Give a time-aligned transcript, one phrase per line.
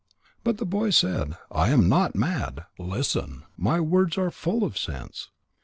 [0.43, 2.65] But the boy said: "I am not mad.
[2.79, 3.43] Listen.
[3.55, 5.29] My words are full of sense.